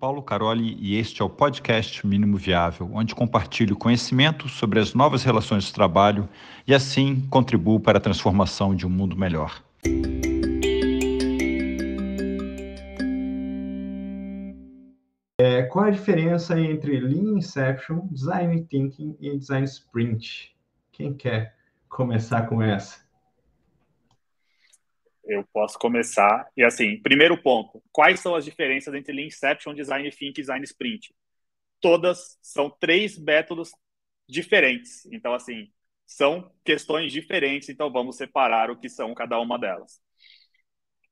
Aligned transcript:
Paulo 0.00 0.22
Caroli 0.22 0.78
e 0.80 0.96
este 0.96 1.20
é 1.20 1.24
o 1.24 1.28
podcast 1.28 2.06
Mínimo 2.06 2.38
Viável, 2.38 2.90
onde 2.94 3.14
compartilho 3.14 3.76
conhecimento 3.76 4.48
sobre 4.48 4.80
as 4.80 4.94
novas 4.94 5.22
relações 5.22 5.64
de 5.64 5.74
trabalho 5.74 6.26
e 6.66 6.72
assim 6.72 7.20
contribuo 7.28 7.78
para 7.78 7.98
a 7.98 8.00
transformação 8.00 8.74
de 8.74 8.86
um 8.86 8.88
mundo 8.88 9.14
melhor. 9.14 9.62
É, 15.38 15.64
qual 15.64 15.84
a 15.84 15.90
diferença 15.90 16.58
entre 16.58 16.98
Lean 16.98 17.36
Inception, 17.36 18.08
Design 18.10 18.64
Thinking 18.70 19.14
e 19.20 19.36
Design 19.36 19.66
Sprint? 19.66 20.56
Quem 20.92 21.12
quer 21.12 21.54
começar 21.90 22.46
com 22.46 22.62
essa? 22.62 23.09
Eu 25.30 25.46
posso 25.52 25.78
começar. 25.78 26.50
E 26.56 26.64
assim, 26.64 27.00
primeiro 27.00 27.40
ponto: 27.40 27.82
quais 27.92 28.20
são 28.20 28.34
as 28.34 28.44
diferenças 28.44 28.92
entre 28.94 29.12
Lean 29.12 29.26
Inception, 29.26 29.74
Design 29.74 30.10
Think 30.10 30.40
e 30.40 30.42
Design 30.42 30.64
Sprint? 30.64 31.14
Todas 31.80 32.38
são 32.42 32.68
três 32.68 33.18
métodos 33.18 33.70
diferentes. 34.28 35.06
Então, 35.06 35.32
assim, 35.32 35.70
são 36.06 36.52
questões 36.64 37.12
diferentes. 37.12 37.68
Então, 37.68 37.90
vamos 37.90 38.16
separar 38.16 38.70
o 38.70 38.76
que 38.78 38.88
são 38.88 39.14
cada 39.14 39.38
uma 39.40 39.58
delas. 39.58 40.00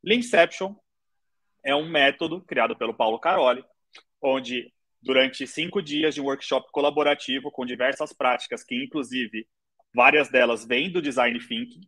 Lean 0.03 0.19
Inception 0.19 0.75
é 1.65 1.75
um 1.75 1.89
método 1.89 2.43
criado 2.43 2.77
pelo 2.77 2.95
Paulo 2.95 3.19
Caroli, 3.19 3.65
onde 4.21 4.73
durante 5.01 5.47
cinco 5.47 5.81
dias 5.81 6.15
de 6.15 6.21
um 6.21 6.25
workshop 6.25 6.69
colaborativo 6.73 7.51
com 7.53 7.65
diversas 7.65 8.13
práticas, 8.13 8.65
que 8.65 8.75
inclusive 8.75 9.47
várias 9.95 10.29
delas 10.29 10.67
vêm 10.67 10.91
do 10.91 11.01
Design 11.01 11.39
Thinking, 11.39 11.81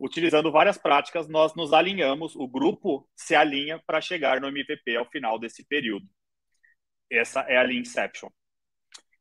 utilizando 0.00 0.50
várias 0.50 0.78
práticas, 0.78 1.28
nós 1.28 1.54
nos 1.54 1.72
alinhamos, 1.72 2.34
o 2.34 2.48
grupo 2.48 3.06
se 3.14 3.34
alinha 3.34 3.78
para 3.86 4.00
chegar 4.00 4.40
no 4.40 4.48
MVP 4.48 4.96
ao 4.96 5.04
final 5.04 5.38
desse 5.38 5.64
período. 5.64 6.06
Essa 7.10 7.40
é 7.40 7.58
a 7.58 7.62
Lean 7.62 7.80
Inception. 7.80 8.30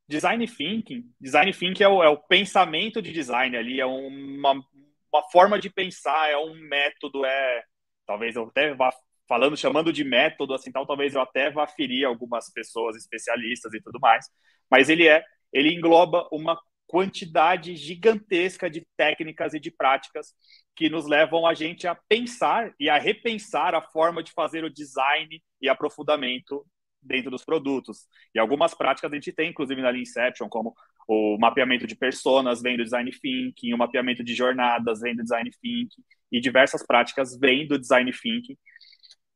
Design 0.08 0.48
Thinking, 0.48 1.04
Design 1.20 1.54
Thinking 1.54 1.84
é 1.84 1.88
o, 1.88 2.02
é 2.02 2.10
o 2.10 2.18
pensamento 2.18 3.02
de 3.02 3.12
design 3.12 3.56
ali, 3.56 3.80
é 3.80 3.86
uma, 3.86 4.54
uma 4.54 5.30
forma 5.32 5.60
de 5.60 5.70
pensar, 5.70 6.32
é 6.32 6.38
um 6.38 6.56
método, 6.56 7.26
é 7.26 7.64
talvez 8.08 8.36
eu 8.36 8.46
até 8.46 8.74
vá 8.74 8.92
falando, 9.28 9.56
chamando 9.56 9.94
de 9.94 10.04
método, 10.04 10.56
assim, 10.56 10.72
tal, 10.72 10.88
talvez 10.88 11.14
eu 11.14 11.22
até 11.22 11.52
vá 11.52 11.68
ferir 11.68 12.06
algumas 12.06 12.52
pessoas 12.52 12.96
especialistas 12.96 13.72
e 13.74 13.82
tudo 13.82 14.00
mais, 14.00 14.26
mas 14.72 14.90
ele 14.90 15.08
é, 15.08 15.24
ele 15.54 15.72
engloba 15.74 16.28
uma 16.32 16.60
quantidade 16.90 17.76
gigantesca 17.76 18.68
de 18.68 18.84
técnicas 18.98 19.54
e 19.54 19.60
de 19.60 19.70
práticas 19.70 20.34
que 20.76 20.90
nos 20.90 21.06
levam 21.06 21.46
a 21.46 21.54
gente 21.54 21.88
a 21.88 21.94
pensar 21.94 22.74
e 22.80 22.90
a 22.90 22.98
repensar 22.98 23.76
a 23.76 23.82
forma 23.82 24.24
de 24.24 24.32
fazer 24.32 24.64
o 24.64 24.74
design 24.74 25.40
e 25.62 25.70
aprofundamento 25.70 26.66
dentro 27.00 27.30
dos 27.30 27.46
produtos. 27.46 28.08
E 28.34 28.40
algumas 28.40 28.74
práticas 28.74 29.12
a 29.12 29.16
gente 29.16 29.32
tem, 29.32 29.52
inclusive 29.52 29.84
na 29.84 29.92
Lean 29.92 30.02
Inception, 30.02 30.50
como 30.50 30.74
o 31.08 31.38
mapeamento 31.40 31.86
de 31.86 31.96
personas 31.96 32.60
vem 32.60 32.76
do 32.76 32.84
Design 32.84 33.12
Thinking, 33.12 33.72
o 33.72 33.78
mapeamento 33.78 34.24
de 34.24 34.34
jornadas 34.34 35.02
vem 35.02 35.16
do 35.16 35.22
Design 35.22 35.52
Thinking, 35.62 36.02
e 36.32 36.42
diversas 36.42 36.84
práticas 36.84 37.38
vêm 37.38 37.68
do 37.68 37.78
Design 37.78 38.12
Thinking 38.12 38.58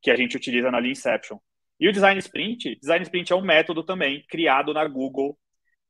que 0.01 0.09
a 0.09 0.15
gente 0.15 0.35
utiliza 0.35 0.71
na 0.71 0.79
Lean 0.79 0.93
Inception. 0.93 1.37
E 1.79 1.87
o 1.87 1.93
Design 1.93 2.19
Sprint, 2.19 2.79
Design 2.79 3.03
Sprint 3.03 3.31
é 3.31 3.35
um 3.35 3.45
método 3.45 3.83
também 3.83 4.25
criado 4.27 4.73
na 4.73 4.87
Google 4.87 5.37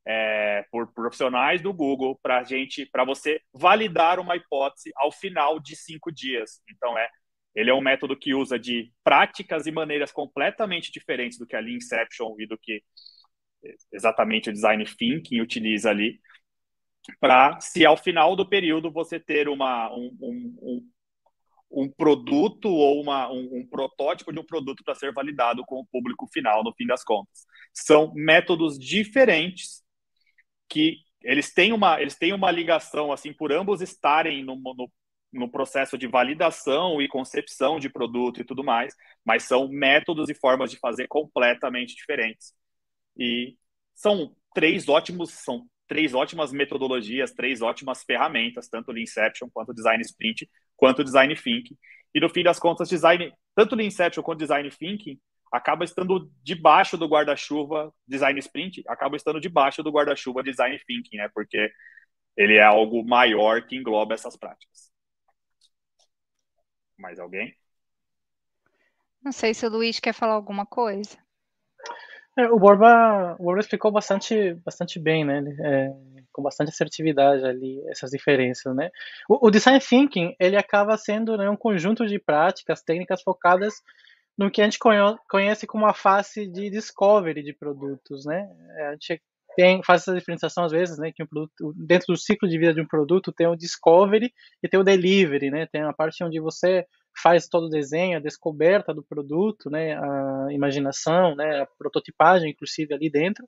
é, 0.06 0.66
por 0.72 0.94
profissionais 0.94 1.62
do 1.62 1.74
Google 1.74 2.20
para 2.22 2.44
gente, 2.44 2.86
para 2.86 3.06
você 3.06 3.42
validar 3.54 4.20
uma 4.20 4.36
hipótese 4.36 4.92
ao 4.96 5.12
final 5.12 5.60
de 5.60 5.76
cinco 5.76 6.12
dias. 6.12 6.62
Então 6.70 6.98
é, 6.98 7.10
ele 7.56 7.70
é 7.70 7.74
um 7.74 7.82
método 7.82 8.18
que 8.18 8.34
usa 8.34 8.60
de 8.60 8.92
práticas 9.04 9.66
e 9.66 9.72
maneiras 9.72 10.12
completamente 10.12 10.92
diferentes 10.92 11.38
do 11.38 11.46
que 11.46 11.56
a 11.56 11.60
Lean 11.60 11.78
Inception 11.78 12.36
e 12.40 12.48
do 12.48 12.58
que 12.58 12.84
exatamente 13.92 14.50
o 14.50 14.54
Design 14.54 14.84
Thinking 14.84 15.42
utiliza 15.42 15.90
ali, 15.90 16.20
para 17.20 17.60
se 17.60 17.86
ao 17.86 17.98
final 17.98 18.36
do 18.36 18.48
período 18.48 18.92
você 18.92 19.20
ter 19.20 19.48
uma, 19.48 19.94
um, 19.94 20.18
um, 20.22 20.58
um, 20.62 20.90
um 21.72 21.90
produto 21.90 22.70
ou 22.70 23.02
uma, 23.02 23.32
um, 23.32 23.60
um 23.60 23.68
protótipo 23.68 24.32
de 24.32 24.40
um 24.40 24.46
produto 24.46 24.84
para 24.84 24.96
ser 24.96 25.12
validado 25.14 25.64
com 25.66 25.80
o 25.80 25.86
público 25.86 26.28
final, 26.28 26.64
no 26.64 26.74
fim 26.74 26.86
das 26.86 27.04
contas. 27.04 27.46
São 27.74 28.14
métodos 28.14 28.78
diferentes 28.78 29.83
que 30.74 30.98
eles 31.22 31.54
têm 31.54 31.72
uma, 31.72 32.02
eles 32.02 32.16
têm 32.16 32.34
uma 32.34 32.50
ligação, 32.50 33.12
assim, 33.12 33.32
por 33.32 33.54
ambos 33.54 33.80
estarem 33.80 34.44
no, 34.44 34.56
no, 34.56 34.92
no 35.32 35.50
processo 35.50 35.98
de 35.98 36.08
validação 36.08 37.00
e 37.00 37.08
concepção 37.08 37.80
de 37.80 37.90
produto 37.90 38.42
e 38.42 38.44
tudo 38.44 38.64
mais, 38.64 38.96
mas 39.24 39.44
são 39.44 39.70
métodos 39.70 40.30
e 40.30 40.34
formas 40.34 40.72
de 40.72 40.80
fazer 40.80 41.08
completamente 41.08 41.96
diferentes. 41.96 42.54
E 43.16 43.56
são 43.94 44.36
três 44.54 44.90
ótimos, 44.90 45.32
são 45.32 45.66
três 45.88 46.16
ótimas 46.16 46.52
metodologias, 46.52 47.32
três 47.32 47.62
ótimas 47.62 48.04
ferramentas, 48.04 48.68
tanto 48.68 48.92
o 48.92 48.98
Inception 48.98 49.50
quanto 49.54 49.70
o 49.70 49.76
Design 49.76 50.02
Sprint, 50.02 50.50
quanto 50.76 51.00
o 51.00 51.04
Design 51.04 51.36
Thinking. 51.36 51.78
E 52.16 52.20
no 52.20 52.30
fim 52.30 52.44
das 52.44 52.60
contas, 52.60 52.90
design, 52.90 53.32
tanto 53.56 53.76
o 53.76 53.82
Inception 53.82 54.24
quanto 54.24 54.40
o 54.40 54.44
Design 54.44 54.70
Thinking 54.72 55.20
acaba 55.54 55.86
estando 55.86 56.32
debaixo 56.42 56.98
do 56.98 57.08
guarda-chuva 57.08 57.94
design 58.08 58.40
sprint, 58.40 58.84
acaba 58.88 59.16
estando 59.16 59.40
debaixo 59.40 59.84
do 59.84 59.92
guarda-chuva 59.92 60.42
design 60.42 60.80
thinking, 60.88 61.18
né? 61.18 61.30
Porque 61.32 61.72
ele 62.36 62.56
é 62.56 62.64
algo 62.64 63.06
maior 63.06 63.62
que 63.62 63.76
engloba 63.76 64.16
essas 64.16 64.36
práticas. 64.36 64.92
Mais 66.98 67.20
alguém? 67.20 67.56
Não 69.24 69.32
sei 69.32 69.54
se 69.54 69.64
o 69.68 69.70
Luiz 69.70 70.00
quer 70.00 70.14
falar 70.14 70.34
alguma 70.34 70.66
coisa. 70.66 71.20
É, 72.36 72.48
o 72.48 72.58
Borba, 72.58 73.36
o 73.40 73.44
Borba 73.44 73.60
explicou 73.60 73.92
bastante, 73.92 74.56
bastante 74.56 75.00
bem, 75.00 75.24
né? 75.24 75.44
É, 75.60 75.90
com 76.32 76.42
bastante 76.42 76.70
assertividade 76.70 77.46
ali 77.46 77.80
essas 77.90 78.10
diferenças, 78.10 78.76
né? 78.76 78.90
O, 79.30 79.48
o, 79.48 79.52
design 79.52 79.80
thinking 79.80 80.36
ele 80.40 80.58
acaba 80.58 80.98
sendo 80.98 81.38
né, 81.38 81.48
um 81.48 81.56
conjunto 81.56 82.08
de 82.08 82.18
práticas, 82.18 82.82
técnicas 82.82 83.22
focadas 83.22 83.76
no 84.38 84.50
que 84.50 84.62
a 84.62 84.66
gente 84.66 84.80
conhece 85.30 85.68
como 85.68 85.86
a 85.86 85.94
face 85.94 86.48
de 86.48 86.70
discovery 86.70 87.44
de 87.44 87.54
produtos, 87.54 88.26
né? 88.26 88.48
A 88.88 88.92
gente 88.94 89.22
tem, 89.56 89.84
faz 89.84 90.02
essa 90.02 90.16
diferenciação 90.16 90.64
às 90.64 90.72
vezes, 90.72 90.98
né, 90.98 91.12
que 91.12 91.22
um 91.22 91.28
produto, 91.28 91.74
dentro 91.76 92.08
do 92.08 92.18
ciclo 92.18 92.50
de 92.50 92.58
vida 92.58 92.74
de 92.74 92.82
um 92.82 92.88
produto 92.88 93.32
tem 93.32 93.46
o 93.46 93.56
discovery 93.56 94.34
e 94.64 94.68
tem 94.68 94.80
o 94.80 94.84
delivery, 94.84 95.52
né? 95.52 95.68
Tem 95.68 95.82
a 95.84 95.94
parte 95.94 96.24
onde 96.24 96.40
você 96.40 96.86
faz 97.16 97.48
todo 97.48 97.68
o 97.68 97.70
desenho, 97.70 98.18
a 98.18 98.22
descoberta 98.22 98.94
do 98.94 99.04
produto, 99.04 99.70
né, 99.70 99.96
a 99.96 100.48
imaginação, 100.52 101.36
né, 101.36 101.62
a 101.62 101.66
prototipagem, 101.78 102.50
inclusive 102.50 102.92
ali 102.92 103.08
dentro, 103.08 103.48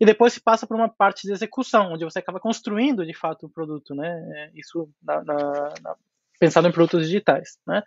e 0.00 0.06
depois 0.06 0.32
se 0.32 0.40
passa 0.40 0.66
para 0.66 0.76
uma 0.76 0.88
parte 0.88 1.26
de 1.26 1.32
execução, 1.32 1.92
onde 1.92 2.04
você 2.04 2.18
acaba 2.18 2.40
construindo 2.40 3.06
de 3.06 3.14
fato 3.14 3.46
o 3.46 3.50
produto, 3.50 3.94
né? 3.94 4.10
É, 4.34 4.50
isso 4.54 4.88
na, 5.02 5.22
na, 5.22 5.74
na, 5.82 5.96
pensado 6.38 6.66
em 6.66 6.72
produtos 6.72 7.06
digitais, 7.06 7.58
né? 7.66 7.82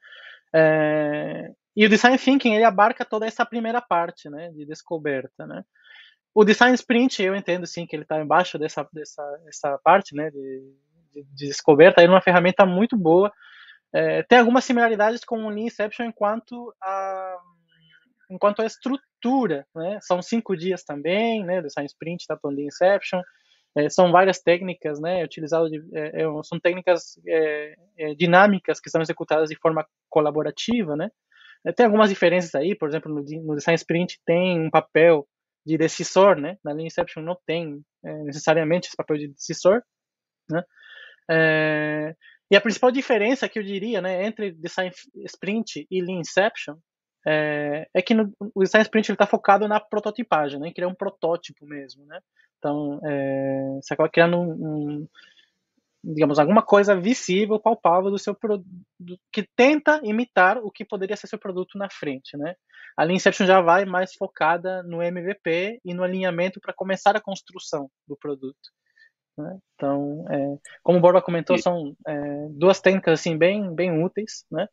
É, 0.53 1.52
e 1.78 1.86
o 1.86 1.90
design 1.90 2.18
thinking 2.18 2.56
ele 2.56 2.64
abarca 2.64 3.06
toda 3.06 3.28
essa 3.28 3.46
primeira 3.46 3.80
parte, 3.80 4.28
né, 4.32 4.50
de 4.50 4.66
descoberta, 4.66 5.46
né. 5.46 5.64
O 6.34 6.44
design 6.44 6.74
sprint 6.74 7.22
eu 7.22 7.36
entendo 7.36 7.68
sim 7.68 7.86
que 7.86 7.96
ele 7.96 8.02
está 8.02 8.20
embaixo 8.20 8.58
dessa 8.58 8.88
dessa 8.92 9.24
essa 9.48 9.78
parte, 9.84 10.16
né, 10.16 10.32
de, 10.32 10.74
de, 11.14 11.24
de 11.24 11.48
descoberta. 11.48 12.02
Ele 12.02 12.12
é 12.12 12.16
uma 12.16 12.22
ferramenta 12.22 12.66
muito 12.66 12.98
boa. 12.98 13.32
É, 13.94 14.24
tem 14.24 14.40
algumas 14.40 14.66
similaridades 14.66 15.24
com 15.24 15.46
o 15.46 15.58
Inception 15.58 16.08
enquanto 16.08 16.74
a 16.82 17.38
enquanto 18.30 18.64
a 18.64 18.66
estrutura, 18.66 19.66
né. 19.76 20.00
São 20.02 20.20
cinco 20.20 20.58
dias 20.58 20.84
também, 20.84 21.46
né, 21.46 21.62
design 21.62 21.86
sprint 21.86 22.26
da 22.28 22.36
tá 22.36 22.50
Lean 22.50 22.68
Inception. 22.68 23.22
É, 23.76 23.88
são 23.90 24.12
várias 24.12 24.40
técnicas, 24.40 25.00
né, 25.00 25.24
utilizadas 25.24 25.70
de, 25.70 25.78
é, 25.94 26.24
é 26.24 26.44
são 26.44 26.59
técnicas 26.59 27.20
é, 27.28 27.76
é, 27.98 28.16
dinâmicas 28.16 28.80
que 28.80 28.90
são 28.90 29.02
executadas 29.02 29.50
de 29.50 29.56
forma 29.56 29.86
colaborativa, 30.09 30.96
né, 30.96 31.09
é, 31.09 31.12
tem 31.75 31.85
algumas 31.85 32.09
diferenças 32.09 32.53
aí, 32.56 32.75
por 32.75 32.90
exemplo, 32.90 33.13
no, 33.13 33.23
Design 33.23 33.75
Sprint 33.75 34.19
tem 34.25 34.59
um 34.59 34.69
papel 34.69 35.28
de 35.66 35.78
decisor, 35.78 36.40
né? 36.40 36.58
Na 36.64 36.72
Lean 36.72 36.87
Inception 36.87 37.22
não 37.22 37.37
tem 37.46 37.82
é, 38.03 38.14
necessariamente 38.23 38.87
esse 38.87 38.96
papel 38.96 39.17
de 39.17 39.28
decisor, 39.28 39.82
né? 40.49 40.64
É, 41.29 42.16
e 42.49 42.55
a 42.55 42.61
principal 42.61 42.91
diferença 42.91 43.49
que 43.49 43.59
eu 43.59 43.64
diria, 43.64 44.02
né, 44.02 44.26
entre 44.26 44.52
Design 44.52 44.93
Sprint 45.26 45.85
e 45.91 46.02
Lean 46.02 46.22
Inception 46.22 46.78
é, 47.28 47.85
é 47.93 48.02
que 48.02 48.14
no, 48.14 48.34
o 48.55 48.64
Design 48.64 48.84
Sprint 48.84 49.11
está 49.11 49.28
focado 49.28 49.67
na 49.67 49.82
prototipagem, 49.82 50.59
né? 50.59 50.72
Criar 50.73 50.87
um 50.87 50.96
protótipo 50.96 51.66
mesmo, 51.66 52.05
né? 52.05 52.22
Então, 52.58 52.99
é, 53.03 53.79
você 53.82 53.93
acaba 53.93 54.09
criando 54.09 54.37
um, 54.37 54.52
um 54.52 55.08
digamos, 56.03 56.40
alguma 56.40 56.61
coisa 56.61 56.96
visível, 56.96 57.59
palpável 57.59 58.09
do 58.09 58.20
seu 58.20 58.34
produto, 58.34 58.67
que 59.32 59.47
tenta 59.55 59.99
imitar 60.03 60.58
o 60.59 60.72
que 60.72 60.85
poderia 60.85 61.17
ser 61.17 61.28
seu 61.28 61.40
produto 61.40 61.78
na 61.78 61.90
frente, 61.90 62.38
né? 62.38 62.55
A 62.96 63.03
Lean 63.03 63.16
Inception 63.16 63.46
já 63.46 63.61
vai 63.61 63.85
mais 63.85 64.14
focada 64.16 64.82
no 64.84 65.02
MVP 65.02 65.79
e 65.84 65.94
no 65.94 66.03
alinhamento 66.03 66.59
para 66.59 66.73
começar 66.73 67.16
a 67.16 67.22
construção 67.22 67.90
do 68.08 68.17
produto. 68.17 68.58
Né? 69.38 69.59
Então, 69.76 70.26
é, 70.32 70.58
como 70.82 70.97
o 70.97 71.02
Borba 71.02 71.22
comentou, 71.22 71.55
e... 71.55 71.61
são 71.61 71.96
é, 72.08 72.47
duas 72.49 72.82
técnicas 72.82 73.20
assim 73.20 73.38
bem, 73.38 73.73
bem 73.76 74.03
úteis, 74.03 74.46
né? 74.49 74.67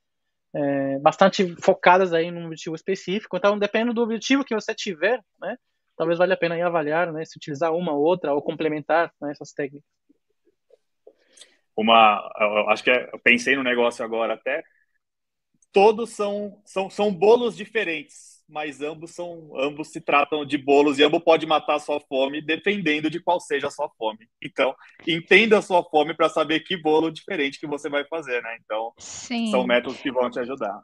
é, 0.55 0.99
bastante 1.00 1.55
focadas 1.61 2.12
aí 2.12 2.31
num 2.31 2.47
objetivo 2.47 2.76
específico. 2.76 3.37
Então, 3.37 3.59
dependendo 3.59 3.93
do 3.93 4.03
objetivo 4.03 4.44
que 4.44 4.55
você 4.55 4.75
tiver, 4.75 5.21
né, 5.41 5.56
talvez 5.97 6.19
valha 6.19 6.35
a 6.35 6.37
pena 6.37 6.65
avaliar, 6.65 7.12
né, 7.12 7.25
se 7.25 7.37
utilizar 7.37 7.75
uma 7.75 7.93
ou 7.93 8.03
outra 8.03 8.32
ou 8.32 8.41
complementar 8.41 9.12
né, 9.21 9.32
essas 9.32 9.53
técnicas. 9.53 9.88
Uma, 11.76 12.31
eu 12.41 12.69
acho 12.71 12.85
que 12.85 12.91
é, 12.91 13.11
eu 13.12 13.19
pensei 13.19 13.56
no 13.56 13.62
negócio 13.62 14.05
agora 14.05 14.35
até. 14.35 14.62
Todos 15.73 16.11
são, 16.11 16.61
são, 16.65 16.88
são 16.88 17.12
bolos 17.12 17.56
diferentes 17.56 18.35
mas 18.49 18.81
ambos 18.81 19.12
são 19.12 19.53
ambos 19.59 19.88
se 19.88 20.00
tratam 20.00 20.44
de 20.44 20.59
bolos 20.59 20.99
e 20.99 21.05
ambos 21.05 21.23
pode 21.23 21.47
matar 21.47 21.76
a 21.76 21.81
sua 21.81 22.00
fome 22.00 22.43
dependendo 22.43 23.09
de 23.09 23.21
qual 23.21 23.41
seja 23.41 23.69
a 23.69 23.71
sua 23.71 23.88
fome. 23.97 24.29
Então, 24.43 24.75
entenda 25.06 25.59
a 25.59 25.62
sua 25.62 25.82
fome 25.82 26.15
para 26.15 26.29
saber 26.29 26.61
que 26.61 26.76
bolo 26.76 27.11
diferente 27.11 27.59
que 27.59 27.67
você 27.67 27.88
vai 27.88 28.05
fazer, 28.05 28.43
né? 28.43 28.56
Então, 28.62 28.93
Sim. 28.99 29.50
são 29.50 29.67
métodos 29.67 30.00
que 30.00 30.12
vão 30.12 30.31
te 30.31 30.38
ajudar. 30.38 30.82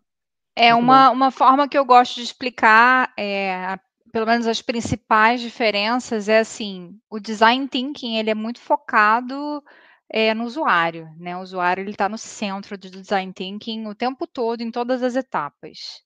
É 0.57 0.75
uma, 0.75 1.11
uma 1.11 1.31
forma 1.31 1.69
que 1.69 1.79
eu 1.79 1.85
gosto 1.85 2.17
de 2.17 2.23
explicar, 2.23 3.13
é, 3.17 3.79
pelo 4.13 4.27
menos 4.27 4.47
as 4.47 4.61
principais 4.61 5.41
diferenças, 5.41 6.29
é 6.29 6.39
assim, 6.39 6.99
o 7.09 7.21
design 7.21 7.69
thinking 7.69 8.17
ele 8.17 8.31
é 8.31 8.35
muito 8.35 8.61
focado 8.61 9.63
é, 10.13 10.35
no 10.35 10.45
usuário, 10.45 11.09
né? 11.17 11.37
O 11.37 11.41
usuário 11.41 11.83
ele 11.83 11.93
está 11.93 12.09
no 12.09 12.19
centro 12.19 12.77
do 12.77 12.91
design 12.91 13.33
thinking 13.33 13.87
o 13.87 13.95
tempo 13.95 14.27
todo, 14.27 14.61
em 14.61 14.71
todas 14.71 15.03
as 15.03 15.15
etapas. 15.15 16.03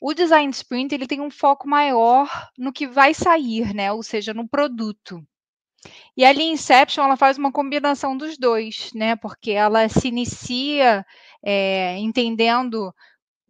O 0.00 0.14
design 0.14 0.50
sprint 0.50 0.94
ele 0.94 1.06
tem 1.06 1.20
um 1.20 1.30
foco 1.30 1.68
maior 1.68 2.28
no 2.58 2.72
que 2.72 2.86
vai 2.86 3.14
sair, 3.14 3.74
né? 3.74 3.92
Ou 3.92 4.02
seja, 4.02 4.34
no 4.34 4.48
produto. 4.48 5.22
E 6.16 6.24
a 6.24 6.32
Lean 6.32 6.52
Inception 6.52 7.04
ela 7.04 7.16
faz 7.16 7.36
uma 7.36 7.52
combinação 7.52 8.16
dos 8.16 8.38
dois, 8.38 8.90
né? 8.94 9.16
Porque 9.16 9.50
ela 9.52 9.88
se 9.88 10.08
inicia 10.08 11.04
é, 11.42 11.98
entendendo 11.98 12.94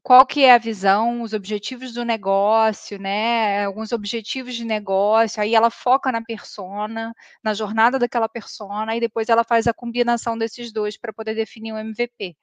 qual 0.05 0.27
que 0.27 0.45
é 0.45 0.53
a 0.53 0.59
visão, 0.59 1.23
os 1.23 1.33
objetivos 1.33 1.95
do 1.95 2.05
negócio, 2.05 2.99
né? 3.01 3.65
Alguns 3.65 3.91
objetivos 3.91 4.55
de 4.55 4.63
negócio, 4.63 5.43
aí 5.43 5.55
ela 5.55 5.71
foca 5.71 6.13
na 6.13 6.21
persona, 6.21 7.15
na 7.43 7.55
jornada 7.55 7.99
daquela 7.99 8.29
persona, 8.29 8.95
e 8.95 9.01
depois 9.01 9.31
ela 9.31 9.43
faz 9.43 9.67
a 9.67 9.73
combinação 9.73 10.37
desses 10.37 10.71
dois 10.71 10.99
para 10.99 11.11
poder 11.11 11.35
definir 11.35 11.73
o 11.73 11.79
MVP. 11.79 12.37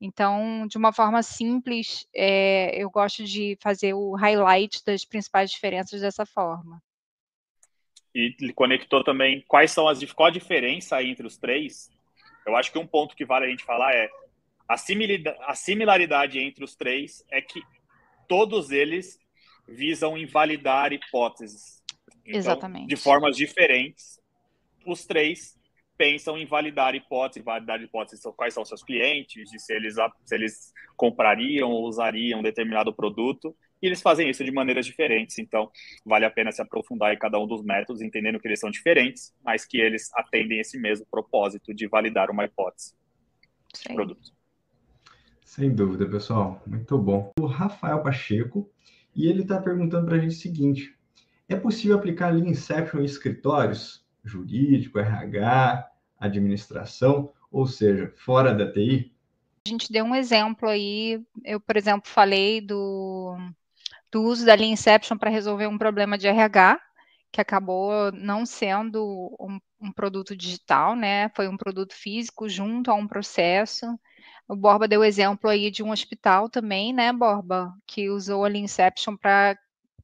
Então, 0.00 0.66
de 0.66 0.76
uma 0.76 0.92
forma 0.92 1.22
simples, 1.22 2.04
é, 2.12 2.76
eu 2.82 2.90
gosto 2.90 3.22
de 3.22 3.56
fazer 3.62 3.94
o 3.94 4.16
highlight 4.16 4.84
das 4.84 5.04
principais 5.04 5.52
diferenças 5.52 6.00
dessa 6.00 6.26
forma. 6.26 6.82
E 8.12 8.52
conectou 8.54 9.04
também 9.04 9.44
quais 9.46 9.70
são 9.70 9.86
as 9.86 10.02
qual 10.12 10.26
a 10.26 10.32
diferença 10.32 11.00
entre 11.00 11.24
os 11.24 11.36
três. 11.36 11.88
Eu 12.44 12.56
acho 12.56 12.72
que 12.72 12.78
um 12.78 12.86
ponto 12.86 13.14
que 13.14 13.24
vale 13.24 13.46
a 13.46 13.48
gente 13.48 13.64
falar 13.64 13.92
é 13.94 14.10
a 14.68 14.76
similaridade, 14.76 15.38
a 15.40 15.54
similaridade 15.54 16.38
entre 16.38 16.62
os 16.62 16.76
três 16.76 17.24
é 17.30 17.40
que 17.40 17.62
todos 18.28 18.70
eles 18.70 19.18
visam 19.66 20.16
invalidar 20.16 20.92
hipóteses. 20.92 21.82
Então, 22.24 22.38
Exatamente. 22.38 22.88
De 22.88 22.96
formas 22.96 23.36
diferentes, 23.36 24.20
os 24.86 25.06
três 25.06 25.58
pensam 25.96 26.38
em 26.38 26.46
validar 26.46 26.94
hipóteses, 26.94 27.44
validar 27.44 27.82
hipóteses 27.82 28.22
quais 28.36 28.54
são 28.54 28.64
seus 28.64 28.84
clientes, 28.84 29.50
de 29.50 29.58
se 29.58 29.74
eles, 29.74 29.96
se 30.24 30.34
eles 30.34 30.72
comprariam 30.96 31.70
ou 31.70 31.86
usariam 31.86 32.42
determinado 32.42 32.94
produto, 32.94 33.56
e 33.82 33.86
eles 33.86 34.02
fazem 34.02 34.28
isso 34.28 34.44
de 34.44 34.52
maneiras 34.52 34.86
diferentes, 34.86 35.38
então 35.38 35.70
vale 36.04 36.24
a 36.24 36.30
pena 36.30 36.52
se 36.52 36.60
aprofundar 36.62 37.12
em 37.12 37.18
cada 37.18 37.38
um 37.38 37.46
dos 37.46 37.62
métodos, 37.62 38.02
entendendo 38.02 38.38
que 38.38 38.46
eles 38.46 38.60
são 38.60 38.70
diferentes, 38.70 39.34
mas 39.42 39.64
que 39.64 39.78
eles 39.78 40.08
atendem 40.14 40.60
esse 40.60 40.78
mesmo 40.78 41.06
propósito 41.10 41.74
de 41.74 41.88
validar 41.88 42.30
uma 42.30 42.44
hipótese 42.44 42.94
de 43.86 43.94
produto. 43.94 44.37
Sem 45.48 45.74
dúvida, 45.74 46.06
pessoal, 46.06 46.62
muito 46.66 46.98
bom. 46.98 47.32
O 47.40 47.46
Rafael 47.46 48.02
Pacheco, 48.02 48.70
e 49.16 49.26
ele 49.26 49.40
está 49.40 49.58
perguntando 49.58 50.04
para 50.04 50.16
a 50.16 50.18
gente 50.20 50.36
o 50.36 50.38
seguinte, 50.38 50.94
é 51.48 51.56
possível 51.56 51.96
aplicar 51.96 52.28
Lean 52.28 52.50
Inception 52.50 53.00
em 53.00 53.06
escritórios? 53.06 54.06
jurídico, 54.22 54.98
RH, 54.98 55.88
administração, 56.20 57.32
ou 57.50 57.66
seja, 57.66 58.12
fora 58.14 58.54
da 58.54 58.70
TI? 58.70 59.10
A 59.66 59.70
gente 59.70 59.90
deu 59.90 60.04
um 60.04 60.14
exemplo 60.14 60.68
aí, 60.68 61.18
eu, 61.42 61.58
por 61.58 61.78
exemplo, 61.78 62.10
falei 62.10 62.60
do, 62.60 63.38
do 64.12 64.24
uso 64.24 64.44
da 64.44 64.54
Lean 64.54 64.72
Inception 64.72 65.16
para 65.16 65.30
resolver 65.30 65.66
um 65.66 65.78
problema 65.78 66.18
de 66.18 66.28
RH, 66.28 66.78
que 67.32 67.40
acabou 67.40 68.12
não 68.12 68.44
sendo 68.44 69.34
um, 69.40 69.58
um, 69.80 69.90
produto 69.92 70.36
digital, 70.36 70.94
né? 70.94 71.30
Foi 71.34 71.48
um 71.48 71.56
produto 71.56 71.94
físico 71.94 72.50
junto 72.50 72.90
a 72.90 72.94
um 72.94 73.08
processo. 73.08 73.98
O 74.48 74.56
Borba 74.56 74.88
deu 74.88 75.04
exemplo 75.04 75.50
aí 75.50 75.70
de 75.70 75.82
um 75.82 75.90
hospital 75.90 76.48
também, 76.48 76.92
né, 76.92 77.12
Borba, 77.12 77.74
que 77.86 78.08
usou 78.08 78.46
a 78.46 78.50
Inception 78.50 79.14
para 79.14 79.58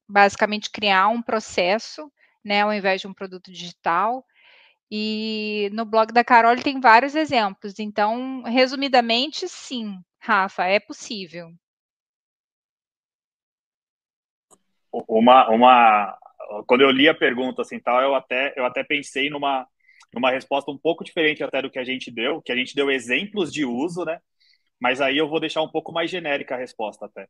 basicamente 0.07 0.69
criar 0.69 1.07
um 1.07 1.21
processo 1.21 2.11
né, 2.45 2.61
ao 2.61 2.71
invés 2.71 3.01
de 3.01 3.07
um 3.07 3.13
produto 3.13 3.51
digital. 3.51 4.23
E 4.89 5.69
no 5.73 5.83
blog 5.83 6.13
da 6.13 6.23
Carol 6.23 6.55
tem 6.57 6.79
vários 6.79 7.15
exemplos. 7.15 7.79
Então, 7.79 8.43
resumidamente, 8.43 9.47
sim, 9.49 9.97
Rafa, 10.19 10.65
é 10.65 10.79
possível. 10.79 11.51
Uma, 14.91 15.49
uma, 15.49 16.17
quando 16.67 16.81
eu 16.81 16.91
li 16.91 17.09
a 17.09 17.15
pergunta 17.15 17.63
assim 17.63 17.79
tal, 17.79 17.99
eu 18.01 18.13
até, 18.13 18.53
eu 18.55 18.63
até 18.63 18.83
pensei 18.83 19.29
numa, 19.29 19.67
numa 20.13 20.29
resposta 20.29 20.71
um 20.71 20.77
pouco 20.77 21.03
diferente 21.03 21.43
até 21.43 21.61
do 21.61 21.69
que 21.69 21.79
a 21.79 21.83
gente 21.83 22.11
deu, 22.11 22.41
que 22.41 22.51
a 22.51 22.55
gente 22.55 22.75
deu 22.75 22.91
exemplos 22.91 23.51
de 23.51 23.65
uso, 23.65 24.05
né? 24.05 24.19
Mas 24.79 25.01
aí 25.01 25.17
eu 25.17 25.27
vou 25.27 25.39
deixar 25.39 25.61
um 25.61 25.69
pouco 25.69 25.91
mais 25.91 26.09
genérica 26.09 26.55
a 26.55 26.57
resposta 26.57 27.05
até. 27.05 27.27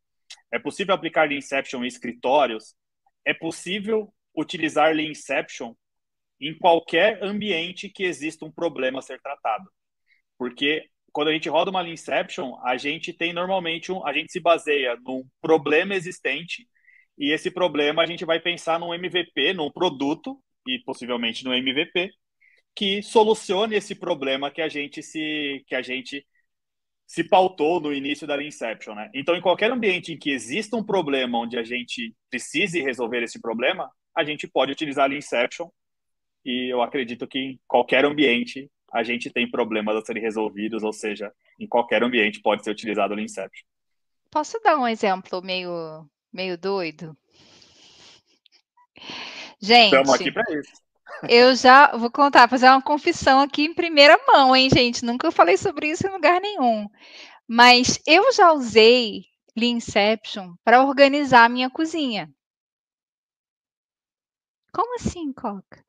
É 0.52 0.60
possível 0.60 0.94
aplicar 0.94 1.32
Inception 1.32 1.84
em 1.84 1.88
escritórios? 1.88 2.76
É 3.24 3.34
possível 3.34 4.14
utilizar 4.36 4.94
Lean 4.94 5.12
Inception 5.12 5.74
em 6.40 6.58
qualquer 6.58 7.24
ambiente 7.24 7.90
que 7.90 8.04
exista 8.04 8.46
um 8.46 8.52
problema 8.52 9.00
a 9.00 9.02
ser 9.02 9.22
tratado. 9.22 9.70
Porque 10.38 10.90
quando 11.12 11.30
a 11.30 11.34
gente 11.34 11.48
roda 11.48 11.72
uma 11.72 11.82
Lean 11.82 11.94
Inception, 11.94 12.60
a 12.64 12.78
gente 12.78 13.14
tem 13.14 13.32
normalmente 13.32 13.92
um, 13.92 14.06
a 14.06 14.12
gente 14.12 14.32
se 14.32 14.40
baseia 14.40 14.98
num 15.06 15.26
problema 15.42 15.96
existente 15.96 16.68
e 17.18 17.32
esse 17.32 17.50
problema 17.50 18.04
a 18.04 18.06
gente 18.06 18.26
vai 18.26 18.40
pensar 18.40 18.80
num 18.80 18.94
MVP, 18.94 19.54
num 19.54 19.72
produto 19.72 20.38
e 20.68 20.80
possivelmente 20.80 21.46
no 21.46 21.54
MVP 21.54 22.12
que 22.76 23.02
solucione 23.02 23.76
esse 23.76 23.96
problema 23.96 24.52
que 24.52 24.62
a 24.62 24.68
gente 24.68 25.02
se 25.02 25.64
que 25.68 25.76
a 25.76 25.82
gente 25.82 26.26
se 27.06 27.24
pautou 27.24 27.80
no 27.80 27.94
início 27.94 28.26
da 28.26 28.42
Inception, 28.42 28.96
né? 28.96 29.10
Então, 29.14 29.36
em 29.36 29.42
qualquer 29.42 29.72
ambiente 29.72 30.14
em 30.14 30.18
que 30.18 30.32
exista 30.32 30.76
um 30.76 30.84
problema 30.84 31.40
onde 31.40 31.58
a 31.58 31.64
gente 31.64 32.16
precise 32.30 32.82
resolver 32.82 33.24
esse 33.24 33.40
problema, 33.40 33.92
a 34.16 34.24
gente 34.24 34.48
pode 34.48 34.72
utilizar 34.72 35.10
a 35.10 35.16
Inception 35.16 35.70
e 36.44 36.72
eu 36.72 36.82
acredito 36.82 37.28
que 37.28 37.40
em 37.40 37.60
qualquer 37.68 38.06
ambiente 38.06 38.70
a 38.92 39.04
gente 39.04 39.30
tem 39.30 39.50
problemas 39.50 39.96
a 39.96 40.02
serem 40.02 40.24
resolvidos, 40.24 40.84
ou 40.84 40.94
seja, 40.94 41.32
em 41.60 41.68
qualquer 41.68 42.02
ambiente 42.04 42.42
pode 42.42 42.64
ser 42.64 42.72
utilizado 42.72 43.14
o 43.14 43.20
Inception. 43.20 43.66
Posso 44.32 44.60
dar 44.64 44.78
um 44.78 44.88
exemplo 44.88 45.42
meio, 45.42 46.08
meio 46.32 46.58
doido? 46.58 47.16
Gente, 49.60 49.86
estamos 49.86 50.14
aqui 50.14 50.32
para 50.32 50.44
isso. 50.60 50.85
Eu 51.30 51.56
já 51.56 51.96
vou 51.96 52.12
contar, 52.12 52.50
fazer 52.50 52.68
uma 52.68 52.82
confissão 52.82 53.40
aqui 53.40 53.66
em 53.66 53.74
primeira 53.74 54.20
mão, 54.28 54.56
hein, 54.56 54.70
gente? 54.70 55.06
Nunca 55.06 55.32
falei 55.32 55.58
sobre 55.58 55.90
isso 55.90 56.06
em 56.06 56.12
lugar 56.12 56.40
nenhum. 56.42 56.88
Mas 57.48 58.00
eu 58.06 58.32
já 58.34 58.52
usei 58.52 59.26
Inception 59.56 60.54
para 60.64 60.84
organizar 60.84 61.46
a 61.46 61.50
minha 61.50 61.70
cozinha. 61.70 62.30
Como 64.74 64.96
assim, 64.96 65.32
Coca? 65.32 65.86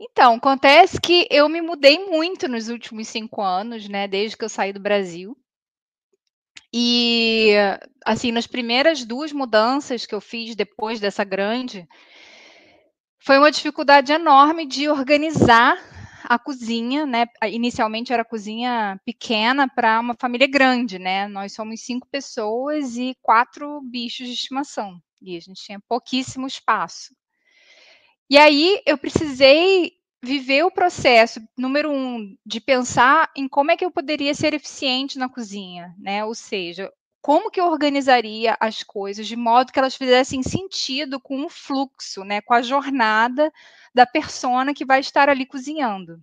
Então, 0.00 0.34
acontece 0.34 1.00
que 1.00 1.26
eu 1.30 1.48
me 1.48 1.60
mudei 1.60 2.06
muito 2.06 2.48
nos 2.48 2.68
últimos 2.68 3.08
cinco 3.08 3.42
anos, 3.42 3.88
né? 3.88 4.08
Desde 4.08 4.36
que 4.36 4.44
eu 4.44 4.48
saí 4.48 4.72
do 4.72 4.80
Brasil. 4.80 5.36
E, 6.72 7.54
assim, 8.04 8.30
nas 8.30 8.46
primeiras 8.46 9.04
duas 9.04 9.32
mudanças 9.32 10.04
que 10.04 10.14
eu 10.14 10.20
fiz 10.20 10.54
depois 10.54 11.00
dessa 11.00 11.24
grande, 11.24 11.88
foi 13.28 13.36
uma 13.36 13.50
dificuldade 13.50 14.10
enorme 14.10 14.64
de 14.64 14.88
organizar 14.88 15.76
a 16.24 16.38
cozinha, 16.38 17.04
né? 17.04 17.26
Inicialmente 17.50 18.10
era 18.10 18.24
cozinha 18.24 18.98
pequena 19.04 19.68
para 19.68 20.00
uma 20.00 20.16
família 20.18 20.46
grande, 20.46 20.98
né? 20.98 21.28
Nós 21.28 21.52
somos 21.52 21.82
cinco 21.82 22.08
pessoas 22.10 22.96
e 22.96 23.14
quatro 23.20 23.82
bichos 23.82 24.28
de 24.28 24.32
estimação. 24.32 24.98
E 25.20 25.36
a 25.36 25.40
gente 25.40 25.62
tinha 25.62 25.78
pouquíssimo 25.86 26.46
espaço. 26.46 27.14
E 28.30 28.38
aí 28.38 28.80
eu 28.86 28.96
precisei 28.96 29.92
viver 30.24 30.64
o 30.64 30.70
processo, 30.70 31.38
número 31.54 31.92
um, 31.92 32.34
de 32.46 32.62
pensar 32.62 33.30
em 33.36 33.46
como 33.46 33.70
é 33.70 33.76
que 33.76 33.84
eu 33.84 33.90
poderia 33.90 34.32
ser 34.32 34.54
eficiente 34.54 35.18
na 35.18 35.28
cozinha, 35.28 35.94
né? 35.98 36.24
Ou 36.24 36.34
seja, 36.34 36.90
como 37.28 37.50
que 37.50 37.60
eu 37.60 37.66
organizaria 37.66 38.56
as 38.58 38.82
coisas 38.82 39.26
de 39.26 39.36
modo 39.36 39.70
que 39.70 39.78
elas 39.78 39.94
fizessem 39.94 40.42
sentido 40.42 41.20
com 41.20 41.44
o 41.44 41.50
fluxo, 41.50 42.24
né? 42.24 42.40
Com 42.40 42.54
a 42.54 42.62
jornada 42.62 43.52
da 43.94 44.06
persona 44.06 44.72
que 44.72 44.82
vai 44.82 45.00
estar 45.00 45.28
ali 45.28 45.44
cozinhando. 45.44 46.22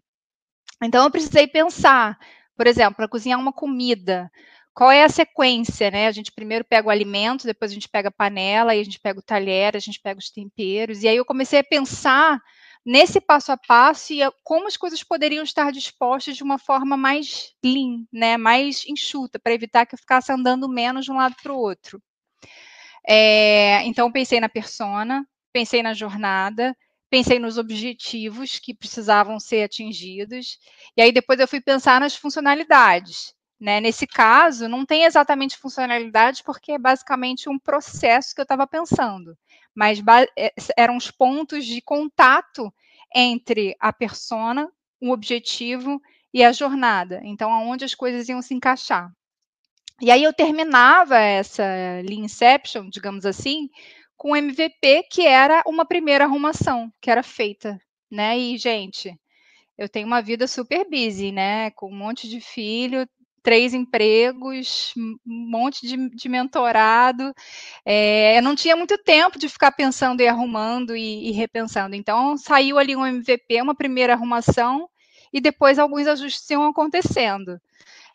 Então 0.81 1.03
eu 1.03 1.11
precisei 1.11 1.45
pensar, 1.45 2.17
por 2.57 2.65
exemplo, 2.65 2.95
para 2.95 3.07
cozinhar 3.07 3.39
uma 3.39 3.53
comida, 3.53 4.31
qual 4.73 4.89
é 4.89 5.03
a 5.03 5.07
sequência, 5.09 5.91
né? 5.91 6.07
A 6.07 6.11
gente 6.11 6.31
primeiro 6.31 6.65
pega 6.65 6.87
o 6.87 6.91
alimento, 6.91 7.45
depois 7.45 7.69
a 7.69 7.75
gente 7.75 7.87
pega 7.87 8.09
a 8.09 8.11
panela, 8.11 8.71
aí 8.71 8.79
a 8.79 8.83
gente 8.83 8.99
pega 8.99 9.19
o 9.19 9.23
talher, 9.23 9.75
a 9.75 9.79
gente 9.79 10.01
pega 10.01 10.17
os 10.17 10.31
temperos. 10.31 11.03
E 11.03 11.07
aí 11.07 11.17
eu 11.17 11.23
comecei 11.23 11.59
a 11.59 11.63
pensar 11.63 12.41
nesse 12.85 13.19
passo 13.19 13.51
a 13.51 13.57
passo 13.57 14.13
e 14.13 14.19
como 14.43 14.67
as 14.67 14.77
coisas 14.77 15.03
poderiam 15.03 15.43
estar 15.43 15.71
dispostas 15.71 16.37
de 16.37 16.43
uma 16.43 16.57
forma 16.59 16.95
mais 16.95 17.53
lean, 17.63 18.05
né? 18.11 18.37
Mais 18.37 18.85
enxuta, 18.87 19.39
para 19.39 19.53
evitar 19.53 19.85
que 19.85 19.95
eu 19.95 19.99
ficasse 19.99 20.31
andando 20.31 20.69
menos 20.69 21.05
de 21.05 21.11
um 21.11 21.15
lado 21.17 21.35
para 21.41 21.53
o 21.53 21.57
outro. 21.57 22.01
É, 23.07 23.83
então 23.85 24.11
pensei 24.11 24.39
na 24.39 24.49
persona, 24.49 25.27
pensei 25.53 25.83
na 25.83 25.93
jornada, 25.93 26.75
pensei 27.09 27.39
nos 27.39 27.57
objetivos 27.57 28.59
que 28.59 28.73
precisavam 28.73 29.39
ser 29.39 29.63
atingidos, 29.63 30.57
e 30.97 31.01
aí 31.01 31.11
depois 31.11 31.39
eu 31.39 31.47
fui 31.47 31.61
pensar 31.61 31.99
nas 31.99 32.15
funcionalidades. 32.15 33.34
Né? 33.59 33.79
Nesse 33.79 34.05
caso, 34.05 34.67
não 34.67 34.85
tem 34.85 35.03
exatamente 35.03 35.57
funcionalidade, 35.57 36.43
porque 36.43 36.73
é 36.73 36.77
basicamente 36.77 37.49
um 37.49 37.57
processo 37.57 38.35
que 38.35 38.41
eu 38.41 38.43
estava 38.43 38.67
pensando, 38.67 39.37
mas 39.73 40.01
é, 40.37 40.53
eram 40.75 40.97
os 40.97 41.09
pontos 41.09 41.65
de 41.65 41.81
contato 41.81 42.73
entre 43.13 43.75
a 43.79 43.93
persona, 43.93 44.69
o 45.01 45.11
objetivo 45.11 46.01
e 46.33 46.43
a 46.43 46.51
jornada. 46.51 47.21
Então, 47.23 47.53
aonde 47.53 47.85
as 47.85 47.95
coisas 47.95 48.27
iam 48.27 48.41
se 48.41 48.53
encaixar. 48.53 49.09
E 50.01 50.11
aí 50.11 50.23
eu 50.23 50.33
terminava 50.33 51.17
essa 51.17 51.63
Lean 52.03 52.25
digamos 52.89 53.25
assim, 53.25 53.69
com 54.17 54.35
MVP, 54.35 55.03
que 55.09 55.25
era 55.25 55.63
uma 55.65 55.85
primeira 55.85 56.25
arrumação, 56.25 56.91
que 56.99 57.09
era 57.09 57.23
feita, 57.23 57.79
né? 58.11 58.37
E, 58.37 58.57
gente, 58.57 59.17
eu 59.77 59.87
tenho 59.87 60.07
uma 60.07 60.21
vida 60.21 60.47
super 60.47 60.85
busy, 60.89 61.31
né? 61.31 61.71
Com 61.71 61.89
um 61.89 61.95
monte 61.95 62.27
de 62.27 62.41
filho, 62.41 63.07
três 63.45 63.75
empregos, 63.75 64.91
um 64.97 65.17
monte 65.25 65.85
de, 65.85 66.09
de 66.09 66.27
mentorado. 66.27 67.31
É, 67.85 68.39
eu 68.39 68.41
não 68.41 68.55
tinha 68.55 68.75
muito 68.75 68.97
tempo 68.97 69.37
de 69.37 69.47
ficar 69.47 69.71
pensando 69.71 70.19
e 70.21 70.27
arrumando 70.27 70.95
e, 70.95 71.29
e, 71.29 71.31
repensando. 71.31 71.95
Então, 71.95 72.35
saiu 72.37 72.79
ali 72.79 72.95
um 72.95 73.05
MVP, 73.05 73.61
uma 73.61 73.75
primeira 73.75 74.13
arrumação, 74.13 74.89
e 75.31 75.39
depois 75.39 75.77
alguns 75.77 76.07
ajustes 76.07 76.49
iam 76.49 76.65
acontecendo. 76.65 77.61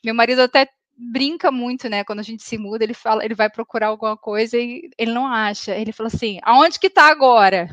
Meu 0.04 0.16
marido 0.16 0.42
até 0.42 0.68
brinca 0.98 1.52
muito, 1.52 1.88
né? 1.88 2.02
Quando 2.02 2.18
a 2.18 2.24
gente 2.24 2.42
se 2.42 2.58
muda, 2.58 2.82
ele 2.82 2.92
fala, 2.94 3.24
ele 3.24 3.34
vai 3.36 3.48
procurar 3.48 3.86
alguma 3.86 4.16
coisa 4.16 4.56
e 4.58 4.90
ele 4.98 5.12
não 5.12 5.28
acha. 5.28 5.76
Ele 5.76 5.92
fala 5.92 6.08
assim: 6.08 6.40
aonde 6.42 6.80
que 6.80 6.88
está 6.88 7.08
agora? 7.08 7.70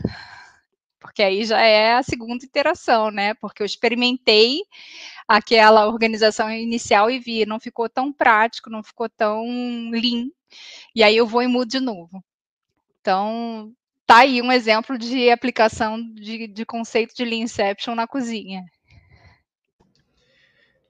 Porque 1.08 1.24
aí 1.24 1.46
já 1.46 1.62
é 1.62 1.94
a 1.94 2.04
segunda 2.04 2.44
iteração, 2.44 3.10
né? 3.10 3.34
Porque 3.36 3.64
eu 3.64 3.66
experimentei 3.66 4.60
aquela 5.26 5.88
organização 5.88 6.52
inicial 6.52 7.10
e 7.10 7.18
vi, 7.18 7.46
não 7.46 7.62
ficou 7.62 7.88
tão 7.88 8.12
prático, 8.12 8.70
não 8.70 8.84
ficou 8.84 9.08
tão 9.08 9.42
lean. 9.90 10.30
E 10.94 11.02
aí 11.02 11.16
eu 11.16 11.26
vou 11.26 11.42
e 11.42 11.48
mudo 11.48 11.70
de 11.70 11.80
novo. 11.80 12.22
Então, 13.00 13.72
tá 14.06 14.18
aí 14.18 14.42
um 14.42 14.52
exemplo 14.52 14.98
de 14.98 15.32
aplicação 15.32 15.98
de, 16.14 16.46
de 16.46 16.66
conceito 16.66 17.16
de 17.16 17.24
Lean 17.24 17.44
Inception 17.44 17.96
na 17.96 18.06
cozinha. 18.06 18.66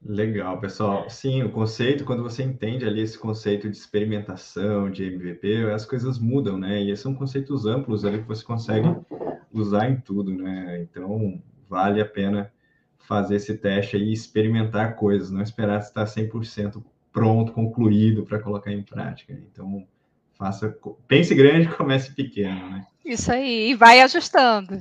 Legal, 0.02 0.60
pessoal. 0.60 1.08
Sim, 1.12 1.44
o 1.44 1.52
conceito, 1.52 2.04
quando 2.04 2.24
você 2.24 2.42
entende 2.42 2.86
ali 2.86 3.02
esse 3.02 3.20
conceito 3.20 3.70
de 3.70 3.78
experimentação, 3.78 4.90
de 4.90 5.04
MVP, 5.04 5.70
as 5.72 5.86
coisas 5.86 6.18
mudam, 6.18 6.58
né? 6.58 6.82
E 6.82 6.98
são 6.98 7.14
conceitos 7.14 7.68
amplos 7.68 8.04
ali 8.04 8.20
que 8.20 8.28
você 8.28 8.44
consegue 8.44 8.88
usar 9.60 9.90
em 9.90 9.98
tudo, 9.98 10.32
né? 10.32 10.82
Então, 10.82 11.42
vale 11.70 12.02
a 12.02 12.06
pena 12.06 12.52
fazer 13.00 13.36
esse 13.36 13.58
teste 13.58 13.96
aí 13.96 14.10
e 14.10 14.14
experimentar 14.14 14.96
coisas, 14.96 15.32
não 15.32 15.42
esperar 15.42 15.80
estar 15.80 16.06
100% 16.06 16.84
pronto, 17.12 17.52
concluído 17.52 18.24
para 18.24 18.40
colocar 18.40 18.72
em 18.72 18.84
prática. 18.84 19.34
Então, 19.34 19.88
faça, 20.34 20.78
pense 21.08 21.34
grande, 21.34 21.68
comece 21.70 22.14
pequeno, 22.14 22.70
né? 22.70 22.86
Isso 23.06 23.32
aí, 23.32 23.72
e 23.72 23.76
vai 23.76 24.02
ajustando. 24.02 24.80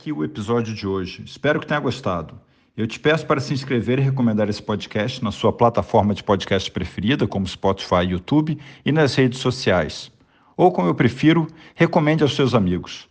aqui 0.00 0.12
o 0.12 0.24
episódio 0.24 0.74
de 0.74 0.86
hoje. 0.86 1.22
Espero 1.24 1.60
que 1.60 1.66
tenha 1.66 1.78
gostado. 1.78 2.40
Eu 2.76 2.86
te 2.86 3.00
peço 3.00 3.26
para 3.26 3.40
se 3.40 3.52
inscrever 3.52 3.98
e 3.98 4.02
recomendar 4.02 4.48
esse 4.48 4.62
podcast 4.62 5.22
na 5.22 5.32
sua 5.32 5.52
plataforma 5.52 6.14
de 6.14 6.22
podcast 6.22 6.70
preferida, 6.70 7.26
como 7.26 7.46
Spotify 7.46 8.04
e 8.04 8.10
YouTube, 8.10 8.58
e 8.84 8.92
nas 8.92 9.14
redes 9.14 9.40
sociais. 9.40 10.10
Ou, 10.56 10.70
como 10.70 10.88
eu 10.88 10.94
prefiro, 10.94 11.46
recomende 11.74 12.22
aos 12.22 12.34
seus 12.34 12.54
amigos. 12.54 13.08